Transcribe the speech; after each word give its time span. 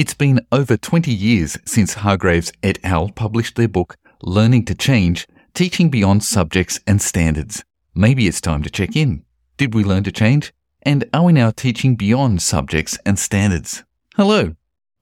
It's 0.00 0.14
been 0.14 0.40
over 0.50 0.78
20 0.78 1.12
years 1.12 1.58
since 1.66 1.92
Hargreaves 1.92 2.50
et 2.62 2.78
al. 2.82 3.10
published 3.10 3.56
their 3.56 3.68
book, 3.68 3.98
Learning 4.22 4.64
to 4.64 4.74
Change 4.74 5.28
Teaching 5.52 5.90
Beyond 5.90 6.24
Subjects 6.24 6.80
and 6.86 7.02
Standards. 7.02 7.64
Maybe 7.94 8.26
it's 8.26 8.40
time 8.40 8.62
to 8.62 8.70
check 8.70 8.96
in. 8.96 9.26
Did 9.58 9.74
we 9.74 9.84
learn 9.84 10.02
to 10.04 10.10
change? 10.10 10.54
And 10.80 11.04
are 11.12 11.24
we 11.24 11.34
now 11.34 11.50
teaching 11.50 11.96
beyond 11.96 12.40
subjects 12.40 12.98
and 13.04 13.18
standards? 13.18 13.84
Hello, 14.16 14.54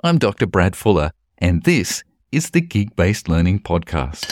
I'm 0.02 0.18
Dr. 0.18 0.48
Brad 0.48 0.74
Fuller, 0.74 1.12
and 1.38 1.62
this 1.62 2.02
is 2.32 2.50
the 2.50 2.60
Gig 2.60 2.96
Based 2.96 3.28
Learning 3.28 3.60
Podcast. 3.60 4.26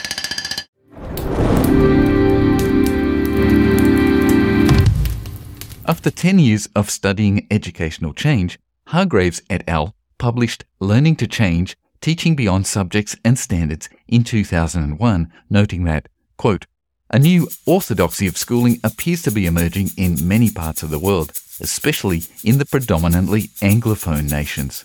After 5.87 6.11
10 6.11 6.41
years 6.41 6.69
of 6.75 6.91
studying 6.91 7.47
educational 7.53 8.13
change, 8.13 8.59
Hargreaves 8.89 9.43
et 9.49 9.63
al 9.69 9.96
published 10.19 10.65
Learning 10.81 11.17
to 11.17 11.27
Change 11.27 11.77
Teaching 12.01 12.37
Beyond 12.37 12.67
Subjects 12.67 13.17
and 13.25 13.39
Standards 13.39 13.89
in 14.07 14.25
2001, 14.25 15.33
noting 15.51 15.85
that, 15.85 16.09
quote, 16.37 16.67
a 17.11 17.19
new 17.19 17.49
orthodoxy 17.67 18.27
of 18.27 18.37
schooling 18.37 18.81
appears 18.83 19.23
to 19.23 19.31
be 19.31 19.47
emerging 19.47 19.91
in 19.97 20.27
many 20.27 20.51
parts 20.51 20.83
of 20.83 20.91
the 20.91 20.99
world, 20.99 21.31
especially 21.61 22.23
in 22.43 22.59
the 22.59 22.67
predominantly 22.67 23.43
Anglophone 23.61 24.31
nations. 24.31 24.85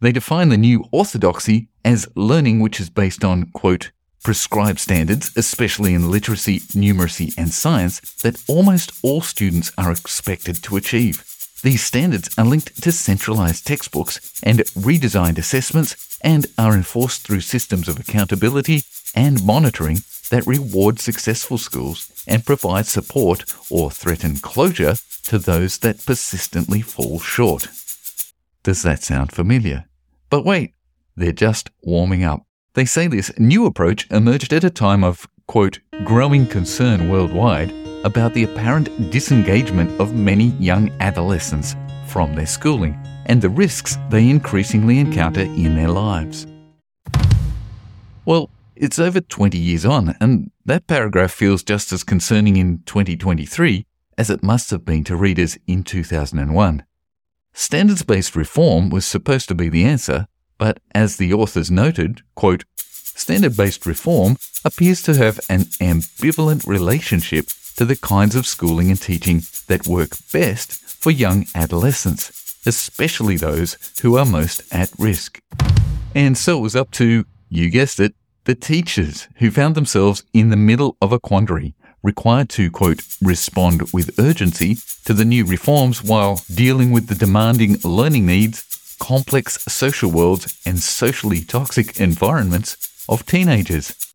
They 0.00 0.12
define 0.12 0.50
the 0.50 0.58
new 0.58 0.84
orthodoxy 0.92 1.68
as 1.84 2.08
learning 2.14 2.60
which 2.60 2.80
is 2.80 2.90
based 2.90 3.24
on, 3.24 3.50
quote, 3.52 3.90
prescribed 4.22 4.78
standards, 4.78 5.32
especially 5.36 5.94
in 5.94 6.10
literacy, 6.10 6.60
numeracy, 6.60 7.34
and 7.36 7.50
science, 7.52 8.00
that 8.22 8.42
almost 8.48 8.92
all 9.02 9.20
students 9.20 9.72
are 9.76 9.90
expected 9.90 10.62
to 10.62 10.76
achieve. 10.76 11.24
These 11.62 11.84
standards 11.84 12.28
are 12.36 12.44
linked 12.44 12.82
to 12.82 12.90
centralized 12.90 13.66
textbooks 13.66 14.40
and 14.42 14.58
redesigned 14.74 15.38
assessments 15.38 16.18
and 16.20 16.46
are 16.58 16.74
enforced 16.74 17.22
through 17.22 17.42
systems 17.42 17.88
of 17.88 18.00
accountability 18.00 18.82
and 19.14 19.44
monitoring 19.44 19.98
that 20.30 20.46
reward 20.46 20.98
successful 20.98 21.58
schools 21.58 22.10
and 22.26 22.44
provide 22.44 22.86
support 22.86 23.44
or 23.70 23.92
threaten 23.92 24.36
closure 24.36 24.96
to 25.24 25.38
those 25.38 25.78
that 25.78 26.04
persistently 26.04 26.80
fall 26.80 27.20
short. 27.20 27.68
Does 28.64 28.82
that 28.82 29.04
sound 29.04 29.30
familiar? 29.30 29.84
But 30.30 30.44
wait, 30.44 30.74
they're 31.16 31.30
just 31.32 31.70
warming 31.82 32.24
up. 32.24 32.42
They 32.74 32.86
say 32.86 33.06
this 33.06 33.30
new 33.38 33.66
approach 33.66 34.10
emerged 34.10 34.52
at 34.52 34.64
a 34.64 34.70
time 34.70 35.04
of, 35.04 35.28
quote, 35.46 35.78
growing 36.04 36.46
concern 36.46 37.08
worldwide 37.08 37.81
about 38.04 38.34
the 38.34 38.44
apparent 38.44 39.10
disengagement 39.10 40.00
of 40.00 40.14
many 40.14 40.46
young 40.58 40.90
adolescents 41.00 41.76
from 42.06 42.34
their 42.34 42.46
schooling 42.46 42.96
and 43.26 43.40
the 43.40 43.48
risks 43.48 43.96
they 44.10 44.28
increasingly 44.28 44.98
encounter 44.98 45.42
in 45.42 45.76
their 45.76 45.88
lives. 45.88 46.46
Well, 48.24 48.50
it's 48.76 48.98
over 48.98 49.20
20 49.20 49.58
years 49.58 49.84
on, 49.84 50.16
and 50.20 50.50
that 50.64 50.86
paragraph 50.86 51.32
feels 51.32 51.62
just 51.62 51.92
as 51.92 52.04
concerning 52.04 52.56
in 52.56 52.82
2023 52.86 53.86
as 54.18 54.30
it 54.30 54.42
must 54.42 54.70
have 54.70 54.84
been 54.84 55.04
to 55.04 55.16
readers 55.16 55.58
in 55.66 55.82
2001. 55.82 56.84
Standards 57.54 58.02
based 58.02 58.36
reform 58.36 58.90
was 58.90 59.06
supposed 59.06 59.48
to 59.48 59.54
be 59.54 59.68
the 59.68 59.84
answer, 59.84 60.26
but 60.58 60.80
as 60.94 61.16
the 61.16 61.32
authors 61.32 61.70
noted, 61.70 62.22
quote, 62.34 62.64
standard 62.76 63.56
based 63.56 63.84
reform 63.86 64.36
appears 64.64 65.02
to 65.02 65.14
have 65.14 65.38
an 65.48 65.62
ambivalent 65.80 66.66
relationship 66.66 67.46
to 67.76 67.84
the 67.84 67.96
kinds 67.96 68.34
of 68.34 68.46
schooling 68.46 68.90
and 68.90 69.00
teaching 69.00 69.42
that 69.68 69.86
work 69.86 70.10
best 70.32 70.72
for 70.72 71.10
young 71.10 71.46
adolescents, 71.54 72.56
especially 72.66 73.36
those 73.36 73.76
who 74.02 74.16
are 74.16 74.26
most 74.26 74.62
at 74.72 74.90
risk. 74.98 75.40
And 76.14 76.36
so 76.36 76.58
it 76.58 76.62
was 76.62 76.76
up 76.76 76.90
to, 76.92 77.24
you 77.48 77.70
guessed 77.70 77.98
it, 78.00 78.14
the 78.44 78.54
teachers 78.54 79.28
who 79.36 79.50
found 79.50 79.74
themselves 79.74 80.24
in 80.32 80.50
the 80.50 80.56
middle 80.56 80.96
of 81.00 81.12
a 81.12 81.20
quandary, 81.20 81.74
required 82.02 82.48
to, 82.50 82.70
quote, 82.70 83.02
respond 83.20 83.82
with 83.92 84.18
urgency 84.18 84.76
to 85.04 85.14
the 85.14 85.24
new 85.24 85.44
reforms 85.44 86.02
while 86.02 86.40
dealing 86.52 86.90
with 86.90 87.06
the 87.06 87.14
demanding 87.14 87.76
learning 87.84 88.26
needs, 88.26 88.96
complex 89.00 89.62
social 89.64 90.10
worlds, 90.10 90.60
and 90.66 90.80
socially 90.80 91.42
toxic 91.42 92.00
environments 92.00 93.04
of 93.08 93.24
teenagers. 93.26 94.11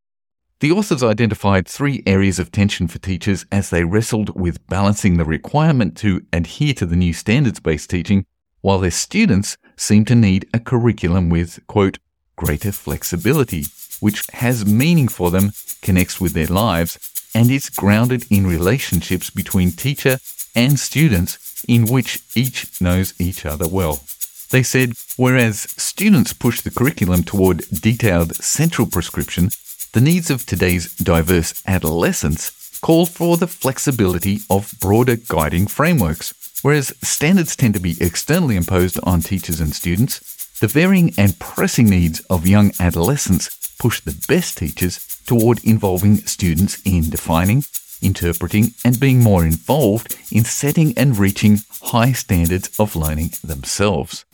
The 0.59 0.71
authors 0.71 1.03
identified 1.03 1.67
three 1.67 2.01
areas 2.07 2.39
of 2.39 2.51
tension 2.51 2.87
for 2.87 2.97
teachers 2.97 3.45
as 3.51 3.69
they 3.69 3.83
wrestled 3.83 4.39
with 4.39 4.65
balancing 4.67 5.17
the 5.17 5.25
requirement 5.25 5.95
to 5.97 6.25
adhere 6.33 6.73
to 6.75 6.87
the 6.87 6.95
new 6.95 7.13
standards 7.13 7.59
based 7.59 7.91
teaching, 7.91 8.25
while 8.61 8.79
their 8.79 8.89
students 8.89 9.57
seem 9.75 10.03
to 10.05 10.15
need 10.15 10.49
a 10.55 10.59
curriculum 10.59 11.29
with, 11.29 11.59
quote, 11.67 11.99
greater 12.37 12.71
flexibility, 12.71 13.65
which 13.99 14.23
has 14.33 14.65
meaning 14.65 15.07
for 15.07 15.29
them, 15.29 15.51
connects 15.83 16.19
with 16.19 16.33
their 16.33 16.47
lives, 16.47 16.97
and 17.35 17.51
is 17.51 17.69
grounded 17.69 18.25
in 18.31 18.47
relationships 18.47 19.29
between 19.29 19.69
teacher 19.69 20.17
and 20.55 20.79
students 20.79 21.63
in 21.67 21.85
which 21.85 22.19
each 22.33 22.81
knows 22.81 23.13
each 23.19 23.45
other 23.45 23.67
well. 23.67 24.01
They 24.49 24.63
said, 24.63 24.93
whereas 25.17 25.69
students 25.77 26.33
push 26.33 26.61
the 26.61 26.71
curriculum 26.71 27.21
toward 27.21 27.59
detailed 27.69 28.35
central 28.37 28.87
prescription, 28.87 29.51
the 29.93 30.01
needs 30.01 30.29
of 30.29 30.45
today's 30.45 30.93
diverse 30.95 31.61
adolescents 31.65 32.79
call 32.81 33.05
for 33.05 33.37
the 33.37 33.47
flexibility 33.47 34.39
of 34.49 34.73
broader 34.79 35.15
guiding 35.15 35.67
frameworks. 35.67 36.33
Whereas 36.61 36.93
standards 37.01 37.55
tend 37.55 37.73
to 37.75 37.79
be 37.79 37.95
externally 38.01 38.55
imposed 38.55 38.99
on 39.03 39.21
teachers 39.21 39.59
and 39.59 39.73
students, 39.73 40.19
the 40.59 40.67
varying 40.67 41.13
and 41.17 41.37
pressing 41.39 41.89
needs 41.89 42.19
of 42.29 42.47
young 42.47 42.71
adolescents 42.79 43.75
push 43.79 44.01
the 44.01 44.19
best 44.27 44.57
teachers 44.57 44.99
toward 45.25 45.63
involving 45.63 46.17
students 46.17 46.81
in 46.83 47.09
defining, 47.09 47.63
interpreting, 48.01 48.73
and 48.83 48.99
being 48.99 49.19
more 49.19 49.45
involved 49.45 50.17
in 50.31 50.43
setting 50.43 50.97
and 50.97 51.17
reaching 51.17 51.59
high 51.81 52.11
standards 52.11 52.69
of 52.79 52.95
learning 52.95 53.31
themselves. 53.43 54.25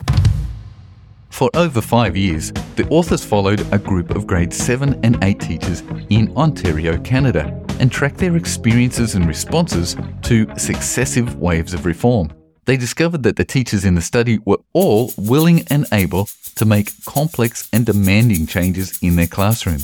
For 1.34 1.50
over 1.54 1.80
five 1.80 2.16
years, 2.16 2.52
the 2.76 2.86
authors 2.90 3.24
followed 3.24 3.66
a 3.72 3.78
group 3.78 4.14
of 4.14 4.24
grade 4.24 4.54
7 4.54 5.00
and 5.02 5.18
8 5.24 5.40
teachers 5.40 5.82
in 6.08 6.32
Ontario, 6.36 6.96
Canada, 6.98 7.60
and 7.80 7.90
tracked 7.90 8.18
their 8.18 8.36
experiences 8.36 9.16
and 9.16 9.26
responses 9.26 9.96
to 10.22 10.46
successive 10.56 11.34
waves 11.34 11.74
of 11.74 11.86
reform. 11.86 12.32
They 12.66 12.76
discovered 12.76 13.24
that 13.24 13.34
the 13.34 13.44
teachers 13.44 13.84
in 13.84 13.96
the 13.96 14.00
study 14.00 14.38
were 14.44 14.60
all 14.74 15.12
willing 15.18 15.64
and 15.70 15.86
able 15.90 16.28
to 16.54 16.64
make 16.64 17.04
complex 17.04 17.68
and 17.72 17.84
demanding 17.84 18.46
changes 18.46 18.96
in 19.02 19.16
their 19.16 19.26
classroom. 19.26 19.80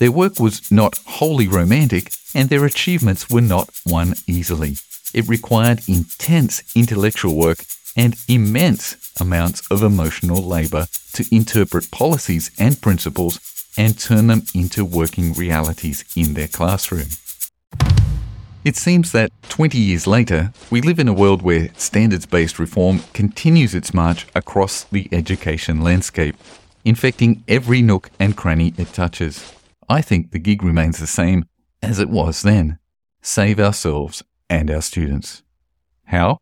Their 0.00 0.12
work 0.12 0.38
was 0.38 0.70
not 0.70 0.98
wholly 1.06 1.48
romantic, 1.48 2.12
and 2.34 2.50
their 2.50 2.66
achievements 2.66 3.30
were 3.30 3.40
not 3.40 3.70
won 3.86 4.16
easily. 4.26 4.76
It 5.14 5.26
required 5.28 5.80
intense 5.88 6.62
intellectual 6.76 7.36
work 7.36 7.64
and 7.96 8.16
immense 8.28 9.09
amounts 9.20 9.62
of 9.70 9.82
emotional 9.82 10.42
labour 10.42 10.86
to 11.12 11.24
interpret 11.34 11.90
policies 11.90 12.50
and 12.58 12.80
principles 12.80 13.38
and 13.76 13.98
turn 13.98 14.26
them 14.26 14.42
into 14.54 14.84
working 14.84 15.32
realities 15.34 16.04
in 16.16 16.34
their 16.34 16.48
classroom. 16.48 17.08
It 18.62 18.76
seems 18.76 19.12
that 19.12 19.32
20 19.48 19.78
years 19.78 20.06
later, 20.06 20.52
we 20.70 20.82
live 20.82 20.98
in 20.98 21.08
a 21.08 21.14
world 21.14 21.40
where 21.40 21.70
standards 21.76 22.26
based 22.26 22.58
reform 22.58 23.00
continues 23.14 23.74
its 23.74 23.94
march 23.94 24.26
across 24.34 24.84
the 24.84 25.08
education 25.12 25.80
landscape, 25.80 26.36
infecting 26.84 27.42
every 27.48 27.80
nook 27.80 28.10
and 28.18 28.36
cranny 28.36 28.74
it 28.76 28.92
touches. 28.92 29.54
I 29.88 30.02
think 30.02 30.30
the 30.30 30.38
gig 30.38 30.62
remains 30.62 30.98
the 30.98 31.06
same 31.06 31.46
as 31.82 31.98
it 31.98 32.10
was 32.10 32.42
then 32.42 32.78
save 33.22 33.58
ourselves 33.58 34.22
and 34.48 34.70
our 34.70 34.82
students. 34.82 35.42
How? 36.04 36.38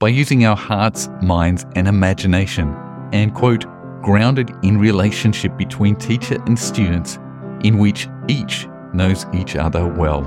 By 0.00 0.08
using 0.08 0.46
our 0.46 0.56
hearts, 0.56 1.10
minds, 1.20 1.66
and 1.76 1.86
imagination, 1.86 2.74
and 3.12 3.34
quote, 3.34 3.66
grounded 4.00 4.50
in 4.62 4.78
relationship 4.78 5.54
between 5.58 5.94
teacher 5.94 6.42
and 6.46 6.58
students, 6.58 7.18
in 7.64 7.76
which 7.76 8.08
each 8.26 8.66
knows 8.94 9.26
each 9.34 9.56
other 9.56 9.86
well. 9.86 10.22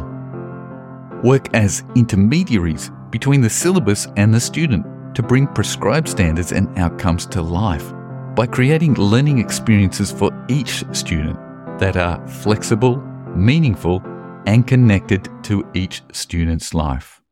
Work 1.24 1.52
as 1.56 1.84
intermediaries 1.96 2.92
between 3.10 3.42
the 3.42 3.50
syllabus 3.50 4.08
and 4.16 4.32
the 4.32 4.40
student 4.40 4.86
to 5.16 5.24
bring 5.24 5.48
prescribed 5.48 6.08
standards 6.08 6.52
and 6.52 6.70
outcomes 6.78 7.26
to 7.28 7.42
life 7.42 7.92
by 8.36 8.46
creating 8.46 8.94
learning 8.94 9.40
experiences 9.40 10.12
for 10.12 10.32
each 10.50 10.84
student 10.92 11.40
that 11.80 11.98
are 11.98 12.26
flexible, 12.28 12.98
meaningful, 13.36 14.04
and 14.46 14.68
connected 14.68 15.28
to 15.42 15.68
each 15.74 16.04
student's 16.12 16.76
life. 16.76 17.23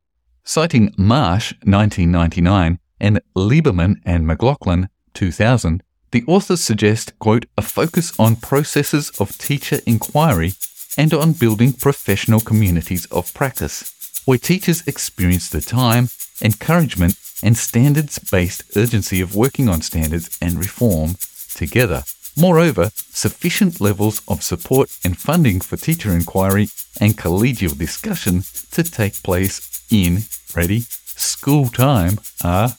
Citing 0.44 0.94
Marsh 0.98 1.54
1999 1.64 2.80
and 3.00 3.22
Lieberman 3.36 4.02
and 4.06 4.26
McLaughlin 4.26 4.90
2000, 5.14 5.84
the 6.12 6.24
authors 6.28 6.62
suggest, 6.62 7.18
quote, 7.20 7.46
a 7.58 7.62
focus 7.62 8.12
on 8.20 8.36
processes 8.36 9.12
of 9.20 9.38
teacher 9.38 9.80
inquiry 9.86 10.54
and 10.98 11.14
on 11.14 11.34
building 11.34 11.74
professional 11.74 12.40
communities 12.40 13.06
of 13.06 13.34
practice, 13.34 13.94
where 14.26 14.38
teachers 14.38 14.86
experience 14.88 15.48
the 15.50 15.62
time, 15.62 16.10
encouragement, 16.42 17.16
and 17.44 17.56
standards 17.56 18.20
based 18.20 18.64
urgency 18.76 19.22
of 19.22 19.36
working 19.36 19.70
on 19.70 19.82
standards 19.82 20.38
and 20.42 20.58
reform 20.58 21.16
together. 21.56 22.04
Moreover, 22.38 22.92
sufficient 22.96 23.82
levels 23.82 24.22
of 24.28 24.42
support 24.42 24.90
and 25.04 25.18
funding 25.18 25.60
for 25.60 25.78
teacher 25.78 26.14
inquiry 26.14 26.70
and 27.00 27.18
collegial 27.18 27.78
discussion 27.78 28.44
to 28.72 28.84
take 28.84 29.22
place 29.22 29.84
in, 29.92 30.24
ready, 30.56 30.82
school 30.82 31.68
time 31.68 32.20
are 32.44 32.70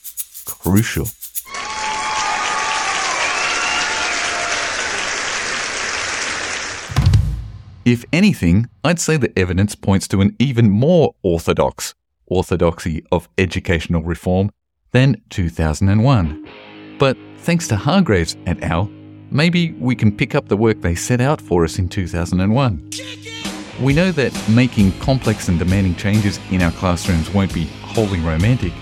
crucial. 0.47 1.09
If 7.85 8.05
anything, 8.13 8.69
I'd 8.85 9.01
say 9.01 9.17
the 9.17 9.37
evidence 9.37 9.75
points 9.75 10.07
to 10.09 10.21
an 10.21 10.37
even 10.39 10.71
more 10.71 11.15
orthodox 11.23 11.95
orthodoxy 12.27 13.05
of 13.13 13.29
educational 13.37 14.03
reform 14.03 14.51
than 14.93 15.21
2001. 15.31 16.49
But 16.99 17.17
thanks 17.39 17.69
to 17.69 17.77
Hargreaves 17.77 18.37
et 18.47 18.63
al., 18.63 18.91
maybe 19.33 19.73
we 19.73 19.95
can 19.95 20.15
pick 20.15 20.35
up 20.35 20.49
the 20.49 20.57
work 20.57 20.81
they 20.81 20.95
set 20.95 21.21
out 21.21 21.41
for 21.41 21.65
us 21.65 21.79
in 21.79 21.89
2001. 21.89 22.91
We 23.81 23.95
know 23.95 24.13
that 24.13 24.49
making 24.49 24.93
complex 25.01 25.49
and 25.49 25.59
demanding 25.59 25.97
changes 25.97 26.39
in 26.51 26.63
our 26.63 26.73
classrooms 26.73 27.31
won't 27.31 27.53
be 27.55 27.65
wholly 27.83 28.21
romantic, 28.21 28.73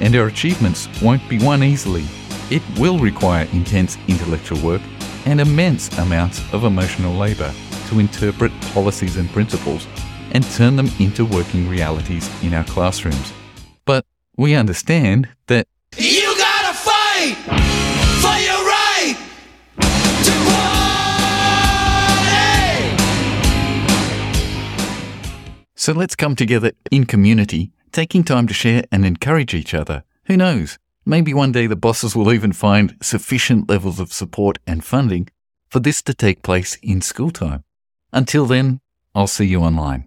and 0.00 0.16
our 0.16 0.26
achievements 0.26 0.88
won't 1.02 1.26
be 1.28 1.38
won 1.38 1.62
easily. 1.62 2.04
It 2.50 2.62
will 2.78 2.98
require 2.98 3.46
intense 3.52 3.98
intellectual 4.08 4.60
work 4.60 4.82
and 5.26 5.40
immense 5.40 5.96
amounts 5.98 6.40
of 6.52 6.64
emotional 6.64 7.14
labour 7.14 7.52
to 7.88 8.00
interpret 8.00 8.52
policies 8.72 9.16
and 9.16 9.28
principles 9.30 9.86
and 10.32 10.44
turn 10.52 10.76
them 10.76 10.90
into 10.98 11.24
working 11.24 11.68
realities 11.68 12.28
in 12.42 12.54
our 12.54 12.64
classrooms. 12.64 13.32
But 13.84 14.06
we 14.36 14.54
understand 14.54 15.28
that 15.46 15.66
you 15.96 16.34
gotta 16.38 16.74
fight 16.74 17.67
So 25.88 25.94
let's 25.94 26.16
come 26.16 26.36
together 26.36 26.72
in 26.90 27.06
community, 27.06 27.72
taking 27.92 28.22
time 28.22 28.46
to 28.48 28.52
share 28.52 28.84
and 28.92 29.06
encourage 29.06 29.54
each 29.54 29.72
other. 29.72 30.04
Who 30.26 30.36
knows? 30.36 30.78
Maybe 31.06 31.32
one 31.32 31.50
day 31.50 31.66
the 31.66 31.76
bosses 31.76 32.14
will 32.14 32.30
even 32.30 32.52
find 32.52 32.98
sufficient 33.00 33.70
levels 33.70 33.98
of 33.98 34.12
support 34.12 34.58
and 34.66 34.84
funding 34.84 35.30
for 35.70 35.80
this 35.80 36.02
to 36.02 36.12
take 36.12 36.42
place 36.42 36.76
in 36.82 37.00
school 37.00 37.30
time. 37.30 37.64
Until 38.12 38.44
then, 38.44 38.80
I'll 39.14 39.26
see 39.26 39.46
you 39.46 39.62
online. 39.62 40.04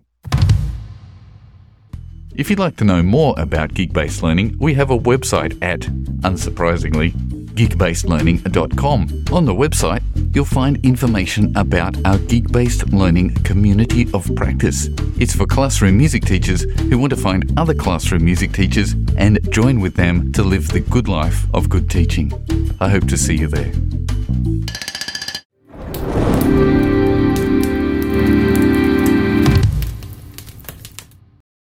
If 2.35 2.51
you'd 2.51 2.59
like 2.59 2.77
to 2.77 2.85
know 2.85 3.01
more 3.01 3.33
about 3.39 3.73
gig 3.73 3.91
based 3.91 4.21
learning, 4.21 4.57
we 4.59 4.75
have 4.75 4.91
a 4.91 4.99
website 4.99 5.57
at, 5.63 5.79
unsurprisingly, 6.21 7.11
gigbasedlearning.com. 7.55 9.25
On 9.31 9.45
the 9.45 9.53
website, 9.53 10.01
you'll 10.35 10.45
find 10.45 10.83
information 10.85 11.55
about 11.55 11.95
our 12.05 12.17
gig 12.17 12.51
based 12.51 12.91
learning 12.91 13.33
community 13.43 14.07
of 14.13 14.33
practice. 14.35 14.87
It's 15.19 15.35
for 15.35 15.45
classroom 15.45 15.97
music 15.97 16.25
teachers 16.25 16.63
who 16.63 16.97
want 16.97 17.11
to 17.11 17.17
find 17.17 17.51
other 17.57 17.73
classroom 17.73 18.25
music 18.25 18.53
teachers 18.53 18.93
and 19.17 19.39
join 19.51 19.79
with 19.79 19.95
them 19.95 20.31
to 20.33 20.43
live 20.43 20.69
the 20.69 20.79
good 20.79 21.07
life 21.07 21.45
of 21.53 21.69
good 21.69 21.89
teaching. 21.89 22.31
I 22.79 22.89
hope 22.89 23.07
to 23.07 23.17
see 23.17 23.37
you 23.37 23.47
there. 23.47 23.71